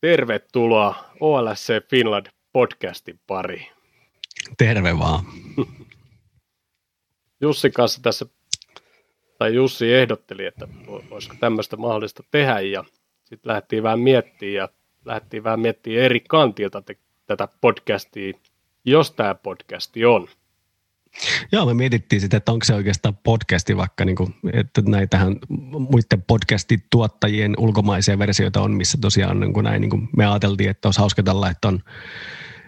[0.00, 3.66] Tervetuloa OLSC Finland podcastin pariin.
[4.58, 5.24] Terve vaan.
[7.40, 8.26] Jussi kanssa tässä,
[9.38, 10.68] tai Jussi ehdotteli, että
[11.10, 12.84] olisiko tämmöistä mahdollista tehdä ja
[13.24, 14.68] sitten lähdettiin vähän miettimään ja
[15.04, 18.32] lähdettiin vähän miettimään eri kantilta te, tätä podcastia,
[18.84, 20.28] jos tämä podcasti on.
[21.52, 25.36] Joo, me mietittiin sitä, että onko se oikeastaan podcasti vaikka, niin kuin, että näitähän
[25.90, 30.70] muiden podcastin tuottajien ulkomaisia versioita on, missä tosiaan niin kuin näin, niin kuin me ajateltiin,
[30.70, 31.82] että olisi hauska tällä, että on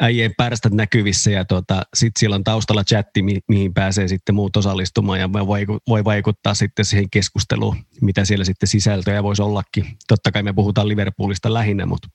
[0.00, 4.56] äijien pärstät näkyvissä ja tuota, sitten siellä on taustalla chatti, mi- mihin pääsee sitten muut
[4.56, 9.86] osallistumaan ja voi, voi vaikuttaa sitten siihen keskusteluun, mitä siellä sitten sisältöjä voisi ollakin.
[10.08, 12.08] Totta kai me puhutaan Liverpoolista lähinnä, mutta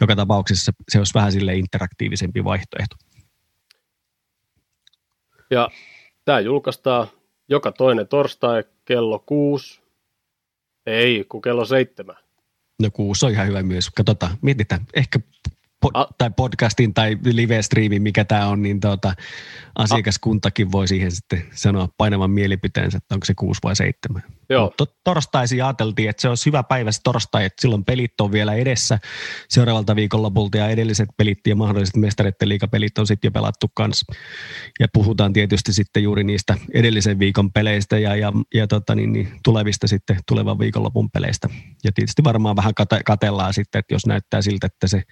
[0.00, 2.96] joka tapauksessa se olisi vähän sille interaktiivisempi vaihtoehto.
[5.54, 5.70] Ja
[6.24, 7.08] tämä julkaistaan
[7.48, 9.80] joka toinen torstai kello kuusi.
[10.86, 12.16] Ei, kun kello seitsemän.
[12.82, 13.90] No kuusi on ihan hyvä myös.
[13.90, 14.80] Katsotaan, mietitään.
[14.94, 15.18] Ehkä
[15.92, 19.14] pod, tai podcastin tai live-striimin, mikä tämä on, niin tuota,
[19.78, 24.22] asiakaskuntakin voi siihen sitten sanoa painavan mielipiteensä, että onko se kuusi vai seitsemän.
[24.50, 24.72] Joo.
[24.76, 28.54] To, torstaisin ajateltiin, että se olisi hyvä päivä se torstai, että silloin pelit on vielä
[28.54, 28.98] edessä
[29.48, 34.12] seuraavalta viikonlopulta ja edelliset pelit ja mahdolliset mestareiden liikapelit on sitten jo pelattu kanssa.
[34.80, 39.28] Ja puhutaan tietysti sitten juuri niistä edellisen viikon peleistä ja, ja, ja tota niin, niin,
[39.44, 41.48] tulevista sitten tulevan viikonlopun peleistä.
[41.84, 45.02] Ja tietysti varmaan vähän kate, katellaan sitten, että jos näyttää siltä, että se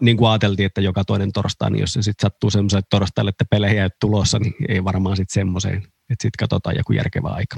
[0.00, 3.44] niin kuin ajateltiin, että joka toinen torstai, niin jos se sitten sattuu semmoiselle torstaille, että
[3.50, 7.56] pelejä ei tulossa, niin ei varmaan sitten semmoiseen, että sitten katsotaan joku järkevä aika.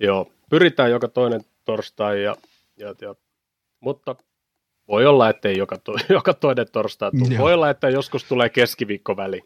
[0.00, 2.36] Joo, pyritään joka toinen torstai, ja,
[2.76, 3.14] ja, ja,
[3.80, 4.16] mutta
[4.88, 7.38] voi olla, että ei joka, to, joka toinen torstai tule.
[7.38, 9.42] Voi olla, että joskus tulee keskiviikko väli.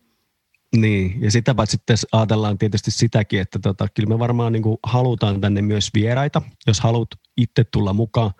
[0.76, 5.40] Niin, ja sitä paitsi sitten ajatellaan tietysti sitäkin, että tota, kyllä me varmaan niin halutaan
[5.40, 8.30] tänne myös vieraita, jos haluat itse tulla mukaan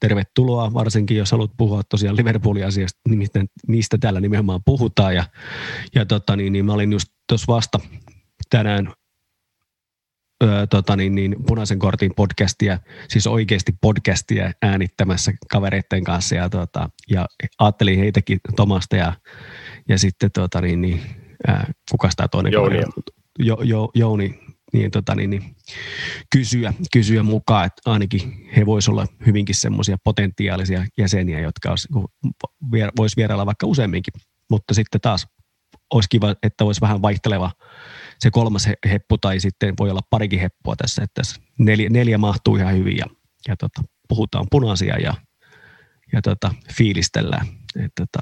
[0.00, 5.14] tervetuloa, varsinkin jos haluat puhua tosiaan Liverpoolin asiasta, nimittäin niistä täällä nimenomaan puhutaan.
[5.14, 5.24] Ja,
[5.94, 7.78] ja tota, niin, niin mä olin just tuossa vasta
[8.50, 8.92] tänään
[10.44, 16.90] öö, tota, niin, niin, punaisen kortin podcastia, siis oikeasti podcastia äänittämässä kavereiden kanssa ja, tota,
[17.10, 17.26] ja
[17.58, 19.12] ajattelin heitäkin Tomasta ja,
[19.88, 21.00] ja sitten tota, niin, niin,
[21.46, 22.82] ää, kukas tämä toinen Jouni.
[23.38, 24.40] Jo, jo, Jouni
[24.72, 25.56] niin, tota, niin, niin,
[26.32, 31.74] kysyä, kysyä mukaan, että ainakin he voisivat olla hyvinkin semmoisia potentiaalisia jäseniä, jotka
[32.96, 34.14] voisi vierailla vaikka useamminkin.
[34.50, 35.26] Mutta sitten taas
[35.94, 37.50] olisi kiva, että olisi vähän vaihteleva
[38.18, 41.22] se kolmas heppu tai sitten voi olla parikin heppua tässä, että
[41.58, 43.06] neljä, neljä mahtuu ihan hyvin ja,
[43.48, 45.14] ja tota, puhutaan punaisia ja,
[46.12, 47.46] ja tota, fiilistellään.
[47.84, 48.18] Et, tota.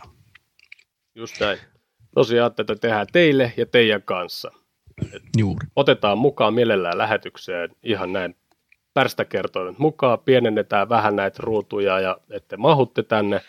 [1.15, 1.59] Just näin.
[2.15, 4.51] Tosiaan tätä tehdään teille ja teidän kanssa.
[5.37, 5.67] Juuri.
[5.77, 8.37] Otetaan mukaan mielellään lähetykseen ihan näin
[8.95, 13.41] pärstäkertoimet mukaan, pienennetään vähän näitä ruutuja ja että mahutte tänne.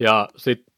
[0.00, 0.74] Ja sitten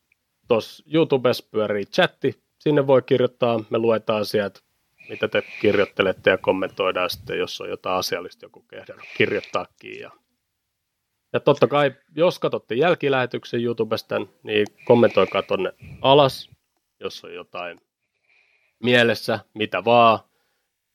[0.49, 4.61] tuossa YouTubessa pyörii chatti, sinne voi kirjoittaa, me luetaan sieltä,
[5.09, 10.01] mitä te kirjoittelette ja kommentoidaan sitten, jos on jotain asiallista joku kehdannut kirjoittaakin.
[10.01, 10.11] Ja,
[11.33, 16.51] ja totta kai, jos katsotte jälkilähetyksen YouTubesta, niin kommentoikaa tonne alas,
[17.01, 17.81] jos on jotain
[18.83, 20.19] mielessä, mitä vaan.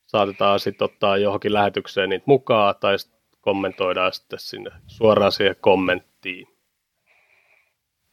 [0.06, 6.48] Saatetaan sitten ottaa johonkin lähetykseen niitä mukaan tai sitten kommentoidaan sitten sinne suoraan siihen kommenttiin.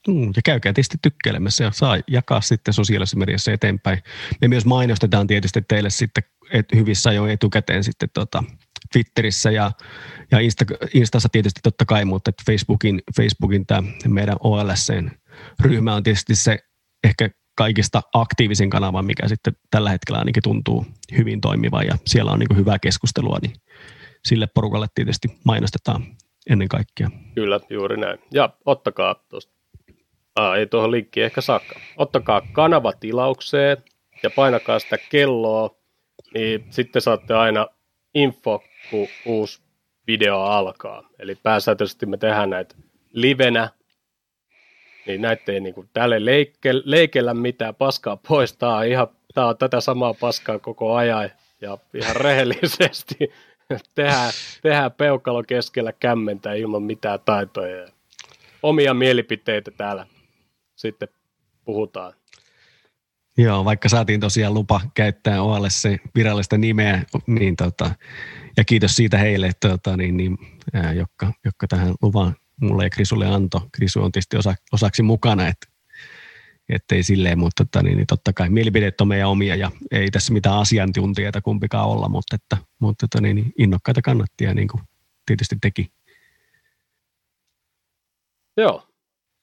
[0.08, 4.02] Mm, ja käykää tietysti tykkäilemässä ja saa jakaa sitten sosiaalisessa mediassa eteenpäin.
[4.40, 8.44] Me myös mainostetaan tietysti teille sitten et hyvissä jo etukäteen sitten tota
[8.92, 9.72] Twitterissä ja,
[10.30, 10.64] ja Insta,
[10.94, 16.58] Instassa tietysti totta kai, mutta Facebookin, Facebookin tämä meidän OLSC-ryhmä on tietysti se
[17.04, 20.86] ehkä kaikista aktiivisin kanava, mikä sitten tällä hetkellä ainakin tuntuu
[21.18, 23.52] hyvin toimiva ja siellä on niin hyvää keskustelua, niin
[24.24, 26.04] sille porukalle tietysti mainostetaan
[26.50, 27.10] ennen kaikkea.
[27.34, 28.18] Kyllä, juuri näin.
[28.32, 29.52] Ja ottakaa tuosta,
[30.34, 33.76] ah, ei tuohon linkkiin ehkä saakka, ottakaa kanava tilaukseen
[34.22, 35.70] ja painakaa sitä kelloa,
[36.34, 37.66] niin sitten saatte aina
[38.14, 39.62] info, kun uusi
[40.06, 41.08] video alkaa.
[41.18, 42.74] Eli pääsääntöisesti me tehdään näitä
[43.12, 43.68] livenä
[45.10, 48.52] ei niin kuin, täällä leike, leikellä mitään paskaa pois.
[48.52, 51.30] Tämä on, ihan, tämä on tätä samaa paskaa koko ajan
[51.60, 53.16] ja ihan rehellisesti
[53.94, 57.88] tehdään, tehdään peukalo keskellä kämmentä ilman mitään taitoja.
[58.62, 60.06] Omia mielipiteitä täällä
[60.76, 61.08] sitten
[61.64, 62.12] puhutaan.
[63.38, 65.82] Joo, vaikka saatiin tosiaan lupa käyttää OLS
[66.14, 67.90] virallista nimeä, niin tota,
[68.56, 70.38] ja kiitos siitä heille, tota, niin, niin,
[70.72, 73.60] ää, jotka, jotka tähän luvan mulle ja Krisulle antoi.
[73.72, 75.66] Krisu on tietysti osa, osaksi mukana, että
[76.68, 80.32] ettei silleen, mutta että, niin, niin totta kai mielipiteet on meidän omia ja ei tässä
[80.32, 84.82] mitään asiantuntijoita kumpikaan olla, mutta, että, mutta että, niin, niin innokkaita kannattia niin kuin
[85.26, 85.92] tietysti teki.
[88.56, 88.86] Joo.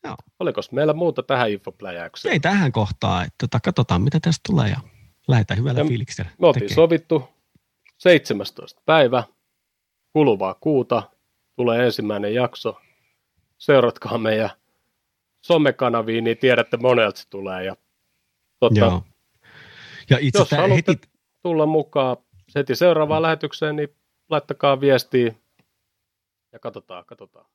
[0.03, 0.15] Joo.
[0.39, 2.33] Oliko meillä muuta tähän infopläjäykseen?
[2.33, 4.77] Ei tähän kohtaan, että tota, katsotaan mitä tästä tulee ja
[5.27, 6.31] lähdetään hyvällä Ja fiiliksellä.
[6.41, 7.29] Me oltiin sovittu
[7.97, 8.81] 17.
[8.85, 9.23] päivä
[10.13, 11.03] kuluvaa kuuta
[11.55, 12.81] tulee ensimmäinen jakso.
[13.57, 14.50] Seuratkaa meidän
[15.42, 17.63] somekanaviin, niin tiedätte monelta se tulee.
[17.63, 17.75] Ja,
[18.59, 19.04] tota, Joo.
[20.09, 21.09] Ja itse jos haluatte heti,
[21.44, 22.18] tulla mukaan
[22.56, 23.89] heti seuraavaan lähetykseen, niin
[24.30, 25.33] laittakaa viestiä
[26.51, 27.45] ja katsotaan, katsotaan.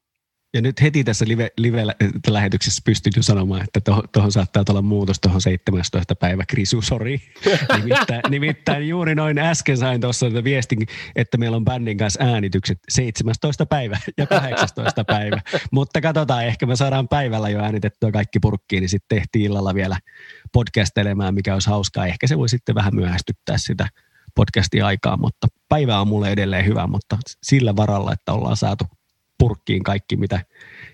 [0.55, 5.21] Ja nyt heti tässä live, live-lähetyksessä pystyn jo sanomaan, että tuohon toho saattaa tulla muutos
[5.21, 6.15] tuohon 17.
[6.15, 7.21] päivä, Krisu, sori.
[7.77, 13.67] nimittäin, nimittäin juuri noin äsken sain tuossa viestin, että meillä on bändin kanssa äänitykset 17.
[13.67, 15.05] päivä ja 18.
[15.05, 15.41] päivä.
[15.71, 19.97] Mutta katsotaan, ehkä me saadaan päivällä jo äänitettyä kaikki purkkiin, niin sitten tehtiin illalla vielä
[20.53, 22.07] podcastelemaan, mikä olisi hauskaa.
[22.07, 23.89] Ehkä se voi sitten vähän myöhästyttää sitä
[24.35, 28.85] podcastin aikaa, mutta päivä on mulle edelleen hyvä, mutta sillä varalla, että ollaan saatu
[29.43, 30.41] purkkiin kaikki, mitä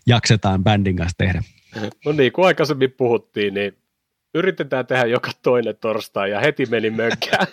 [0.06, 1.42] jaksetaan bändin kanssa tehdä.
[2.04, 3.78] No niin kuin aikaisemmin puhuttiin, niin
[4.34, 7.46] yritetään tehdä joka toinen torstai ja heti meni mönkään.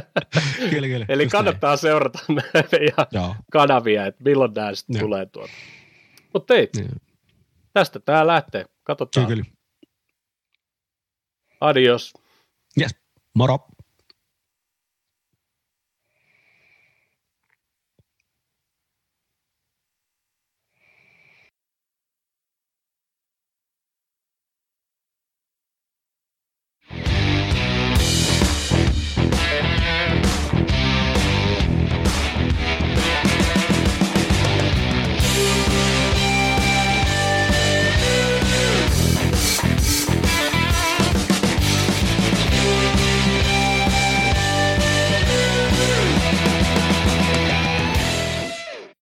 [0.70, 1.06] Kyllä, kyllä.
[1.08, 3.06] Eli kannattaa seurata meidän näin.
[3.12, 3.34] Joo.
[3.52, 5.04] kanavia, että milloin nämä sitten Joo.
[5.04, 5.52] tulee tuolta.
[6.34, 6.88] Mutta ei, Joo.
[7.72, 8.64] tästä tämä lähtee.
[8.84, 9.26] Katsotaan.
[9.26, 9.56] Kyllä, kyllä.
[11.60, 12.12] Adios.
[12.80, 12.96] Yes.
[13.34, 13.58] Moro.